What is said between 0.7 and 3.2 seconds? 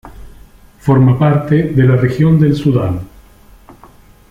Forma parte de la región del Sudán.